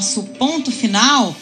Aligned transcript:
nosso 0.00 0.22
ponto 0.38 0.72
final. 0.72 1.36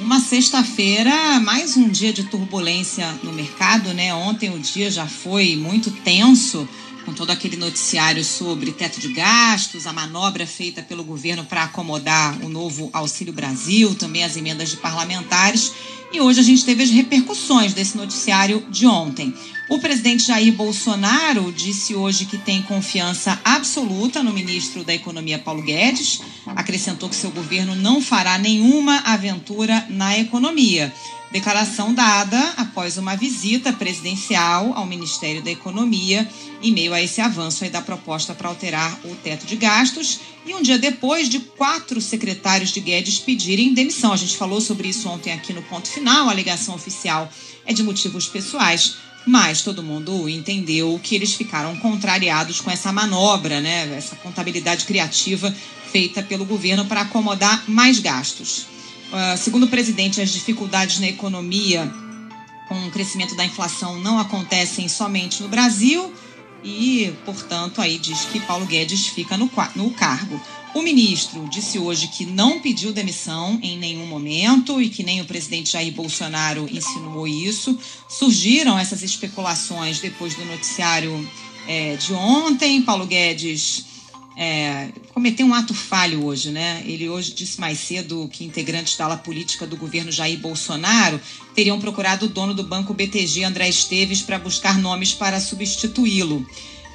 Uma 0.00 0.18
sexta-feira, 0.18 1.38
mais 1.38 1.76
um 1.76 1.88
dia 1.88 2.12
de 2.12 2.24
turbulência 2.24 3.06
no 3.22 3.32
mercado, 3.32 3.94
né? 3.94 4.12
Ontem 4.12 4.52
o 4.52 4.58
dia 4.58 4.90
já 4.90 5.06
foi 5.06 5.54
muito 5.54 5.92
tenso, 5.92 6.68
com 7.04 7.14
todo 7.14 7.30
aquele 7.30 7.56
noticiário 7.56 8.24
sobre 8.24 8.72
teto 8.72 8.98
de 8.98 9.12
gastos, 9.12 9.86
a 9.86 9.92
manobra 9.92 10.44
feita 10.44 10.82
pelo 10.82 11.04
governo 11.04 11.44
para 11.44 11.62
acomodar 11.62 12.36
o 12.44 12.48
novo 12.48 12.90
Auxílio 12.92 13.32
Brasil, 13.32 13.94
também 13.94 14.24
as 14.24 14.36
emendas 14.36 14.70
de 14.70 14.78
parlamentares. 14.78 15.72
E 16.12 16.20
hoje 16.20 16.40
a 16.40 16.42
gente 16.42 16.64
teve 16.64 16.82
as 16.82 16.90
repercussões 16.90 17.72
desse 17.72 17.96
noticiário 17.96 18.66
de 18.68 18.84
ontem. 18.84 19.32
O 19.68 19.78
presidente 19.78 20.24
Jair 20.24 20.52
Bolsonaro 20.52 21.52
disse 21.52 21.94
hoje 21.94 22.24
que 22.24 22.36
tem 22.36 22.62
confiança 22.62 23.40
absoluta 23.44 24.20
no 24.20 24.32
ministro 24.32 24.82
da 24.82 24.92
Economia, 24.92 25.38
Paulo 25.38 25.62
Guedes. 25.62 26.20
Acrescentou 26.46 27.08
que 27.08 27.14
seu 27.14 27.30
governo 27.30 27.76
não 27.76 28.02
fará 28.02 28.36
nenhuma 28.36 28.98
aventura 29.04 29.86
na 29.88 30.18
economia. 30.18 30.92
Declaração 31.30 31.94
dada 31.94 32.40
após 32.56 32.98
uma 32.98 33.14
visita 33.14 33.72
presidencial 33.72 34.72
ao 34.74 34.84
Ministério 34.84 35.40
da 35.40 35.50
Economia, 35.50 36.28
em 36.60 36.72
meio 36.72 36.92
a 36.92 37.00
esse 37.00 37.20
avanço 37.20 37.68
da 37.70 37.80
proposta 37.80 38.34
para 38.34 38.48
alterar 38.48 38.98
o 39.04 39.14
teto 39.14 39.46
de 39.46 39.54
gastos, 39.54 40.18
e 40.44 40.52
um 40.52 40.60
dia 40.60 40.76
depois 40.76 41.28
de 41.28 41.38
quatro 41.38 42.00
secretários 42.00 42.72
de 42.72 42.80
Guedes 42.80 43.20
pedirem 43.20 43.72
demissão. 43.72 44.12
A 44.12 44.16
gente 44.16 44.36
falou 44.36 44.60
sobre 44.60 44.88
isso 44.88 45.08
ontem 45.08 45.32
aqui 45.32 45.52
no 45.52 45.62
ponto 45.62 45.88
final. 45.88 46.26
A 46.26 46.32
alegação 46.32 46.74
oficial 46.74 47.30
é 47.64 47.72
de 47.72 47.84
motivos 47.84 48.26
pessoais, 48.26 48.96
mas 49.24 49.62
todo 49.62 49.84
mundo 49.84 50.28
entendeu 50.28 50.98
que 51.00 51.14
eles 51.14 51.34
ficaram 51.34 51.76
contrariados 51.76 52.60
com 52.60 52.72
essa 52.72 52.92
manobra, 52.92 53.60
né? 53.60 53.94
essa 53.96 54.16
contabilidade 54.16 54.84
criativa 54.84 55.54
feita 55.92 56.24
pelo 56.24 56.44
governo 56.44 56.86
para 56.86 57.02
acomodar 57.02 57.64
mais 57.68 58.00
gastos. 58.00 58.66
Uh, 59.10 59.36
segundo 59.36 59.64
o 59.64 59.68
presidente, 59.68 60.20
as 60.20 60.30
dificuldades 60.30 61.00
na 61.00 61.08
economia 61.08 61.92
com 62.68 62.86
o 62.86 62.90
crescimento 62.92 63.34
da 63.34 63.44
inflação 63.44 63.98
não 63.98 64.18
acontecem 64.18 64.86
somente 64.88 65.42
no 65.42 65.48
Brasil 65.48 66.14
e, 66.62 67.12
portanto, 67.24 67.80
aí 67.80 67.98
diz 67.98 68.24
que 68.26 68.38
Paulo 68.40 68.66
Guedes 68.66 69.06
fica 69.06 69.36
no, 69.36 69.50
no 69.74 69.90
cargo. 69.90 70.40
O 70.72 70.82
ministro 70.82 71.48
disse 71.48 71.80
hoje 71.80 72.06
que 72.06 72.24
não 72.24 72.60
pediu 72.60 72.92
demissão 72.92 73.58
em 73.60 73.76
nenhum 73.76 74.06
momento 74.06 74.80
e 74.80 74.88
que 74.88 75.02
nem 75.02 75.20
o 75.20 75.24
presidente 75.24 75.72
Jair 75.72 75.92
Bolsonaro 75.92 76.68
insinuou 76.70 77.26
isso. 77.26 77.76
Surgiram 78.08 78.78
essas 78.78 79.02
especulações 79.02 79.98
depois 79.98 80.34
do 80.34 80.44
noticiário 80.44 81.28
é, 81.66 81.96
de 81.96 82.12
ontem. 82.12 82.82
Paulo 82.82 83.04
Guedes 83.04 83.84
é, 84.42 84.88
cometeu 85.12 85.46
um 85.46 85.52
ato 85.52 85.74
falho 85.74 86.24
hoje, 86.24 86.50
né? 86.50 86.82
Ele 86.86 87.10
hoje 87.10 87.34
disse 87.34 87.60
mais 87.60 87.78
cedo 87.78 88.26
que 88.32 88.42
integrantes 88.42 88.96
da 88.96 89.04
ala 89.04 89.18
política 89.18 89.66
do 89.66 89.76
governo 89.76 90.10
Jair 90.10 90.38
Bolsonaro 90.38 91.20
teriam 91.54 91.78
procurado 91.78 92.24
o 92.24 92.28
dono 92.28 92.54
do 92.54 92.62
banco 92.62 92.94
BTG, 92.94 93.44
André 93.44 93.68
Esteves, 93.68 94.22
para 94.22 94.38
buscar 94.38 94.78
nomes 94.78 95.12
para 95.12 95.38
substituí-lo. 95.38 96.46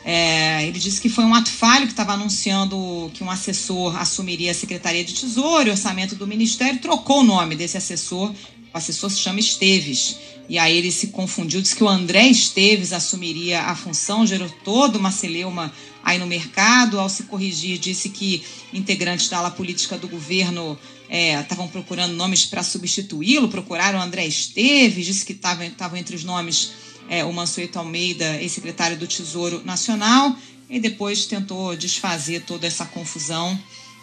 É, 0.03 0.66
ele 0.66 0.79
disse 0.79 0.99
que 0.99 1.07
foi 1.07 1.23
um 1.23 1.35
ato 1.35 1.51
falho 1.51 1.85
que 1.85 1.93
estava 1.93 2.13
anunciando 2.13 3.11
que 3.13 3.23
um 3.23 3.29
assessor 3.29 3.95
assumiria 3.95 4.49
a 4.49 4.55
Secretaria 4.55 5.05
de 5.05 5.13
Tesouro 5.13 5.67
e 5.67 5.71
Orçamento 5.71 6.16
do 6.16 6.25
Ministério, 6.25 6.79
trocou 6.79 7.19
o 7.19 7.23
nome 7.23 7.55
desse 7.55 7.77
assessor, 7.77 8.33
o 8.76 8.78
assessor 8.78 9.09
se 9.09 9.20
chama 9.20 9.40
Esteves. 9.40 10.18
E 10.50 10.59
aí 10.59 10.78
ele 10.78 10.92
se 10.92 11.08
confundiu, 11.08 11.62
disse 11.62 11.78
que 11.78 11.84
o 11.84 11.88
André 11.88 12.28
Esteves 12.28 12.92
assumiria 12.92 13.62
a 13.62 13.76
função, 13.76 14.28
gerou 14.28 14.50
toda 14.66 15.00
uma 15.00 15.12
celeuma 15.12 15.73
aí 16.04 16.20
no 16.20 16.28
mercado. 16.28 17.00
Ao 17.00 17.08
se 17.08 17.23
corrigir, 17.23 17.78
disse 17.78 18.09
que 18.09 18.44
integrantes 18.73 19.30
da 19.30 19.38
ala 19.38 19.50
política 19.50 19.98
do 19.98 20.09
governo 20.09 20.78
estavam 21.09 21.66
é, 21.66 21.70
procurando 21.70 22.14
nomes 22.16 22.46
para 22.46 22.64
substituí-lo, 22.64 23.48
procuraram 23.48 24.02
André 24.02 24.28
Esteves, 24.28 25.06
disse 25.06 25.26
que 25.26 25.31
estavam 25.31 25.98
entre 25.98 26.14
os 26.14 26.26
nomes 26.26 26.72
é, 27.08 27.23
o 27.23 27.31
Mansueto 27.31 27.80
Almeida, 27.80 28.42
ex-secretário 28.42 28.97
do 28.97 29.08
Tesouro 29.08 29.64
Nacional, 29.64 30.35
e 30.69 30.81
depois 30.81 31.25
tentou 31.25 31.78
desfazer 31.78 32.41
toda 32.41 32.68
essa 32.68 32.85
confusão. 32.85 33.58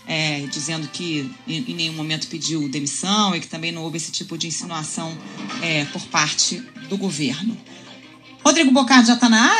É, 0.06 0.40
dizendo 0.50 0.88
que 0.88 1.30
em, 1.46 1.70
em, 1.70 1.74
nenhum 1.74 1.92
momento 1.92 2.26
pediu 2.26 2.68
demissão 2.68 3.36
e 3.36 3.40
que 3.40 3.46
também 3.46 3.70
não 3.70 3.82
houve 3.82 3.98
esse 3.98 4.10
tipo 4.10 4.36
de 4.36 4.48
insinuação 4.48 5.16
é, 5.62 5.84
por 5.86 6.02
parte 6.06 6.60
do 6.88 6.96
governo. 6.96 7.56
Rodrigo 8.44 8.72
Bocardi 8.72 9.06
já 9.06 9.14
está 9.14 9.28
na 9.28 9.40
área. 9.40 9.50